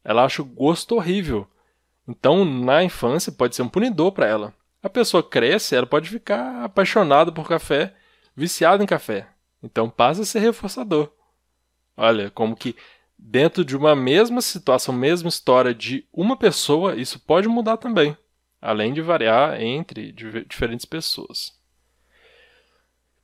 Ela 0.03 0.25
acha 0.25 0.41
o 0.41 0.45
gosto 0.45 0.95
horrível. 0.95 1.47
Então, 2.05 2.43
na 2.43 2.83
infância, 2.83 3.31
pode 3.31 3.55
ser 3.55 3.61
um 3.61 3.69
punidor 3.69 4.11
para 4.11 4.27
ela. 4.27 4.53
A 4.83 4.89
pessoa 4.89 5.23
cresce, 5.23 5.75
ela 5.75 5.85
pode 5.85 6.09
ficar 6.09 6.65
apaixonada 6.65 7.31
por 7.31 7.47
café, 7.47 7.93
viciada 8.35 8.83
em 8.83 8.87
café. 8.87 9.27
Então, 9.63 9.89
passa 9.89 10.23
a 10.23 10.25
ser 10.25 10.39
reforçador. 10.39 11.09
Olha, 11.95 12.29
como 12.31 12.55
que 12.55 12.75
dentro 13.17 13.63
de 13.63 13.77
uma 13.77 13.95
mesma 13.95 14.41
situação, 14.41 14.93
mesma 14.93 15.29
história 15.29 15.73
de 15.73 16.05
uma 16.11 16.35
pessoa, 16.35 16.95
isso 16.95 17.19
pode 17.19 17.47
mudar 17.47 17.77
também, 17.77 18.17
além 18.61 18.93
de 18.93 19.01
variar 19.01 19.59
entre 19.59 20.11
diferentes 20.47 20.85
pessoas. 20.85 21.59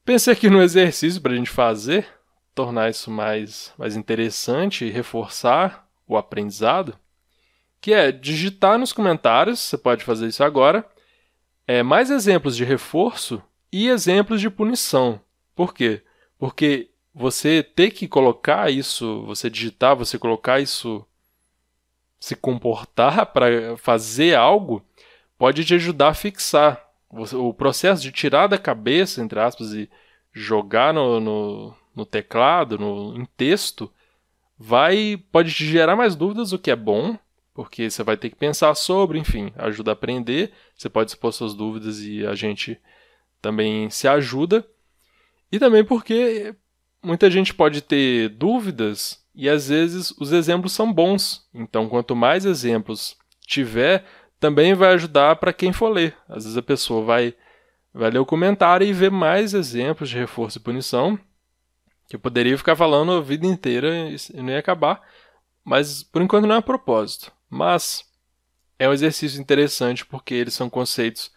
Pensei 0.04 0.34
aqui 0.34 0.50
no 0.50 0.62
exercício 0.62 1.22
para 1.22 1.34
a 1.34 1.36
gente 1.36 1.50
fazer, 1.50 2.08
tornar 2.56 2.90
isso 2.90 3.12
mais, 3.12 3.74
mais 3.78 3.96
interessante 3.96 4.86
e 4.86 4.90
reforçar 4.90 5.88
o 6.08 6.18
aprendizado 6.18 6.98
que 7.80 7.94
é 7.94 8.12
digitar 8.12 8.78
nos 8.78 8.92
comentários, 8.92 9.60
você 9.60 9.78
pode 9.78 10.04
fazer 10.04 10.28
isso 10.28 10.44
agora, 10.44 10.86
é, 11.66 11.84
mais 11.84 12.10
exemplos 12.10 12.56
de 12.56 12.64
reforço 12.64 13.42
e 13.72 13.88
exemplos 13.88 14.42
de 14.42 14.50
punição. 14.50 15.22
Por 15.56 15.74
quê? 15.74 16.02
Porque 16.38 16.90
você 17.14 17.64
ter 17.64 17.92
que 17.92 18.08
colocar 18.08 18.72
isso, 18.72 19.24
você 19.26 19.50
digitar, 19.50 19.96
você 19.96 20.18
colocar 20.18 20.60
isso, 20.60 21.06
se 22.20 22.36
comportar 22.36 23.28
para 23.34 23.78
fazer 23.78 24.36
algo, 24.36 24.84
pode 25.38 25.64
te 25.64 25.74
ajudar 25.76 26.10
a 26.10 26.14
fixar. 26.14 26.86
O 27.10 27.54
processo 27.54 28.02
de 28.02 28.12
tirar 28.12 28.48
da 28.48 28.58
cabeça, 28.58 29.22
entre 29.22 29.40
aspas, 29.40 29.74
e 29.74 29.90
jogar 30.34 30.94
no, 30.94 31.20
no, 31.20 31.76
no 31.96 32.06
teclado, 32.06 32.78
no, 32.78 33.16
em 33.18 33.26
texto, 33.38 33.92
vai 34.58 35.18
pode 35.32 35.54
te 35.54 35.66
gerar 35.66 35.96
mais 35.96 36.16
dúvidas, 36.16 36.52
o 36.52 36.60
que 36.60 36.70
é 36.70 36.76
bom, 36.76 37.18
porque 37.54 37.90
você 37.90 38.04
vai 38.04 38.18
ter 38.18 38.30
que 38.30 38.36
pensar 38.36 38.76
sobre, 38.76 39.18
enfim, 39.18 39.52
ajuda 39.56 39.92
a 39.92 39.94
aprender. 39.94 40.52
Você 40.76 40.90
pode 40.90 41.12
expor 41.12 41.32
suas 41.32 41.54
dúvidas 41.54 42.02
e 42.02 42.26
a 42.26 42.36
gente 42.36 42.80
também 43.42 43.90
se 43.90 44.08
ajuda. 44.08 44.68
E 45.52 45.58
também 45.58 45.84
porque 45.84 46.54
muita 47.02 47.32
gente 47.32 47.54
pode 47.54 47.82
ter 47.82 48.30
dúvidas 48.30 49.26
e 49.34 49.48
às 49.48 49.70
vezes 49.70 50.12
os 50.20 50.32
exemplos 50.32 50.74
são 50.74 50.92
bons. 50.92 51.48
Então, 51.54 51.88
quanto 51.88 52.16
mais 52.16 52.46
exemplos 52.46 53.16
tiver, 53.46 54.04
também 54.40 54.74
vai 54.74 54.94
ajudar 54.94 55.36
para 55.38 55.54
quem 55.54 55.74
for 55.74 55.90
ler. 55.90 56.16
Às 56.28 56.44
vezes 56.44 56.58
a 56.58 56.62
pessoa 56.62 57.04
vai, 57.04 57.34
vai 57.94 58.10
ler 58.10 58.20
o 58.20 58.26
comentário 58.26 58.86
e 58.86 58.94
ver 58.94 59.12
mais 59.12 59.54
exemplos 59.54 60.10
de 60.10 60.18
reforço 60.18 60.58
e 60.58 60.62
punição, 60.62 61.20
que 62.08 62.16
eu 62.16 62.20
poderia 62.20 62.58
ficar 62.58 62.76
falando 62.76 63.12
a 63.12 63.22
vida 63.22 63.46
inteira 63.46 64.10
e 64.10 64.42
não 64.42 64.50
ia 64.50 64.60
acabar, 64.60 65.02
mas 65.64 66.04
por 66.04 66.22
enquanto 66.22 66.48
não 66.48 66.56
é 66.56 66.60
a 66.60 66.62
propósito. 66.62 67.32
Mas 67.50 68.06
é 68.80 68.88
um 68.88 68.94
exercício 68.94 69.42
interessante 69.42 70.06
porque 70.06 70.34
eles 70.34 70.54
são 70.54 70.70
conceitos 70.70 71.32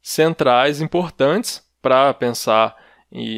centrais, 0.00 0.80
importantes 0.80 1.62
para 1.82 2.14
pensar 2.14 2.76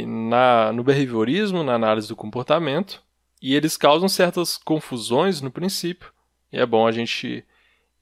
na, 0.07 0.73
no 0.73 0.85
behaviorismo, 0.85 1.65
na 1.65 1.75
análise 1.75 2.09
do 2.09 2.17
comportamento, 2.17 3.03
e 3.41 3.55
eles 3.55 3.77
causam 3.77 4.09
certas 4.09 4.57
confusões 4.57 5.41
no 5.41 5.51
princípio, 5.51 6.13
e 6.53 6.59
é 6.59 6.67
bom 6.67 6.87
a 6.87 6.93
gente 6.93 7.45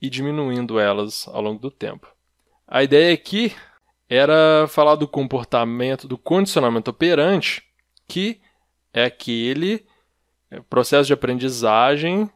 ir 0.01 0.11
diminuindo 0.11 0.79
elas 0.79 1.27
ao 1.29 1.41
longo 1.41 1.61
do 1.61 1.71
tempo. 1.71 2.09
A 2.67 2.83
ideia 2.83 3.13
aqui 3.13 3.55
era 4.09 4.67
falar 4.69 4.97
do 4.97 5.07
comportamento, 5.07 6.09
do 6.09 6.19
condicionamento 6.19 6.91
operante, 6.91 7.63
que 8.09 8.41
é 8.93 9.05
aquele 9.05 9.87
processo 10.69 11.07
de 11.07 11.13
aprendizagem 11.13 12.31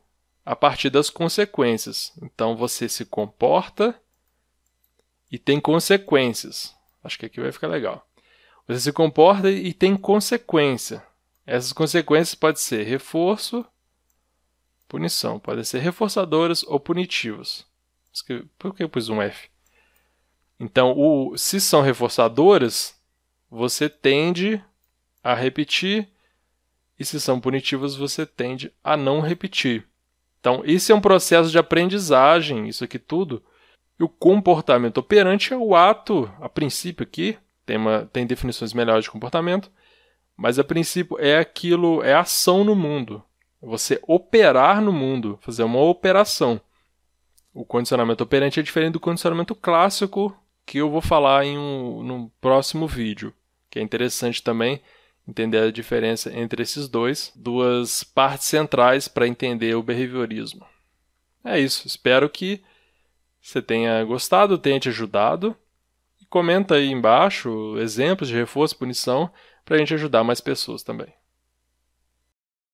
a 0.45 0.55
partir 0.55 0.91
das 0.91 1.11
consequências. 1.11 2.13
Então 2.23 2.57
você 2.57 2.89
se 2.89 3.05
comporta 3.05 3.99
e 5.31 5.39
tem 5.39 5.61
consequências. 5.61 6.75
Acho 7.03 7.19
que 7.19 7.27
aqui 7.27 7.41
vai 7.41 7.51
ficar 7.51 7.69
legal. 7.69 8.07
Você 8.69 8.81
se 8.81 8.93
comporta 8.93 9.51
e 9.51 9.73
tem 9.73 9.97
consequência. 9.97 11.05
Essas 11.47 11.73
consequências 11.73 12.35
podem 12.35 12.61
ser 12.61 12.85
reforço, 12.85 13.67
punição. 14.95 15.41
Podem 15.41 15.65
ser 15.65 15.81
reforçadoras 15.81 16.63
ou 16.63 16.79
punitivas. 16.79 17.67
Por 18.57 18.73
que 18.73 18.85
eu 18.85 18.89
pus 18.89 19.09
um 19.09 19.21
F? 19.21 19.49
Então, 20.61 20.95
o, 20.97 21.37
se 21.37 21.61
são 21.61 21.83
reforçadoras, 21.83 22.95
você 23.51 23.89
tende 23.89 24.63
a 25.23 25.35
repetir, 25.35 26.09
e 26.97 27.05
se 27.05 27.21
são 27.21 27.41
punitivas, 27.41 27.97
você 27.97 28.25
tende 28.25 28.73
a 28.85 28.97
não 28.97 29.21
repetir. 29.21 29.85
Então, 30.39 30.63
isso 30.65 30.93
é 30.93 30.95
um 30.95 31.01
processo 31.01 31.51
de 31.51 31.59
aprendizagem, 31.59 32.69
isso 32.69 32.85
aqui 32.85 33.01
tudo. 33.01 33.43
E 33.99 34.05
o 34.05 34.09
comportamento 34.09 34.99
operante 34.99 35.53
é 35.53 35.57
o 35.57 35.75
ato, 35.75 36.33
a 36.41 36.49
princípio 36.49 37.03
aqui, 37.03 37.37
tem, 37.67 37.79
uma, 37.79 38.09
tem 38.13 38.25
definições 38.25 38.73
melhores 38.73 39.05
de 39.05 39.11
comportamento, 39.11 39.73
mas 40.37 40.57
a 40.57 40.63
princípio 40.63 41.19
é 41.19 41.37
aquilo, 41.37 42.01
é 42.05 42.15
ação 42.15 42.63
no 42.63 42.77
mundo. 42.77 43.25
Você 43.65 44.01
operar 44.07 44.81
no 44.81 44.93
mundo, 44.93 45.39
fazer 45.41 45.63
uma 45.63 45.81
operação. 45.81 46.61
O 47.53 47.65
condicionamento 47.65 48.23
operante 48.23 48.61
é 48.61 48.63
diferente 48.63 48.93
do 48.93 49.01
condicionamento 49.01 49.55
clássico, 49.55 50.37
que 50.67 50.79
eu 50.79 50.91
vou 50.91 51.01
falar 51.01 51.45
em 51.45 51.57
um 51.57 52.03
no 52.03 52.31
próximo 52.41 52.87
vídeo, 52.87 53.33
que 53.71 53.79
é 53.79 53.83
interessante 53.83 54.43
também 54.43 54.83
entender 55.27 55.59
a 55.59 55.71
diferença 55.71 56.37
entre 56.37 56.63
esses 56.63 56.89
dois, 56.89 57.33
duas 57.35 58.05
partes 58.05 58.47
centrais 58.47 59.09
para 59.09 59.27
entender 59.27 59.75
o 59.75 59.83
behaviorismo. 59.83 60.67
É 61.43 61.59
isso, 61.59 61.87
espero 61.87 62.29
que 62.29 62.63
você 63.41 63.63
tenha 63.63 64.03
gostado, 64.05 64.59
tenha 64.59 64.81
te 64.81 64.89
ajudado. 64.89 65.57
Comenta 66.29 66.75
aí 66.75 66.91
embaixo 66.91 67.79
exemplos 67.79 68.29
de 68.29 68.35
reforço 68.35 68.75
e 68.75 68.79
punição 68.79 69.31
para 69.65 69.77
a 69.77 69.79
gente 69.79 69.95
ajudar 69.95 70.25
mais 70.25 70.41
pessoas 70.41 70.83
também. 70.83 71.13